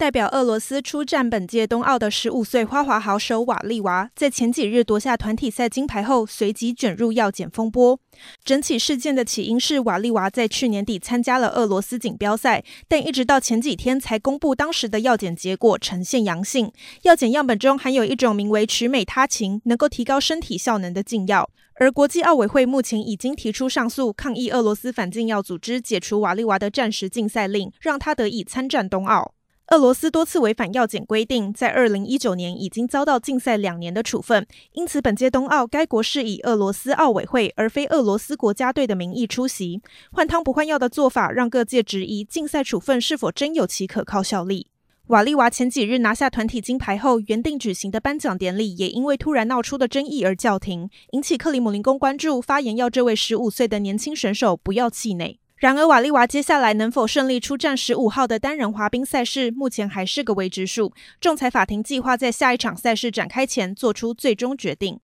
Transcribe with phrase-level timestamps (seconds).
[0.00, 8.00] 代表俄罗斯出战本届冬奥的十五岁花滑好手瓦利娃，在前几日夺下团体赛金牌后，随即卷入药检风波。
[8.42, 16.72] 整起事件的起因是瓦利娃在去年底参加了俄罗斯锦标赛，但一直到前几天才公布当时的药检结果呈现阳性。
[17.02, 21.50] 药检样本中含有一种名为曲美他嗪，能够提高身体效能的禁药。
[21.74, 29.34] 而国际奥委会目前已经提出上诉，抗议俄罗斯反禁药组织解除瓦利娃的战时禁赛令，让他得以参战冬奥。
[29.70, 34.44] 俄罗斯多次违反药检规定，在二零一九年已经遭到禁赛两年的处分。
[34.72, 39.80] 因此，本届冬奥该国是以俄罗斯奥委会而非俄罗斯国家队的名义出席。
[40.10, 44.66] 换汤不换药的做法，让各界质疑禁赛处分是否真有其可靠效力。
[45.06, 55.39] 瓦利娃前几日拿下团体金牌后，原定举行的颁奖典礼也因为突然闹出的争议而叫停，引起克里姆林宫关注，发言要这位十五岁的年轻选手不要气馁。
[55.60, 60.94] 然而，瓦利娃接下来能否顺利出战十五号的单人滑冰赛事，目前还是个未知数。
[61.20, 64.98] 仲裁法庭计划在下一场赛事展开前做出最终决定。